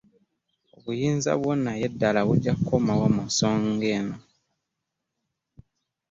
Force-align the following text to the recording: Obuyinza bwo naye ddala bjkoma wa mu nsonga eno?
Obuyinza 0.75 1.31
bwo 1.39 1.51
naye 1.63 1.85
ddala 1.93 2.21
bjkoma 2.29 2.93
wa 2.99 3.07
mu 3.15 3.21
nsonga 3.29 3.87
eno? 3.97 4.17